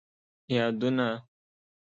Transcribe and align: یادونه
یادونه 0.55 1.09